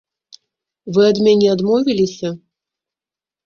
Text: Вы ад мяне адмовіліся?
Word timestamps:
Вы 0.95 1.01
ад 1.11 1.21
мяне 1.29 1.47
адмовіліся? 1.57 2.27